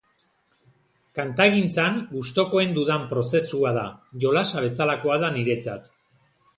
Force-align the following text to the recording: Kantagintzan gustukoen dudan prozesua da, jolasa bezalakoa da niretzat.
Kantagintzan 1.19 1.99
gustukoen 2.15 2.75
dudan 2.79 3.07
prozesua 3.13 3.77
da, 3.79 3.87
jolasa 4.27 4.69
bezalakoa 4.69 5.23
da 5.27 5.35
niretzat. 5.41 5.97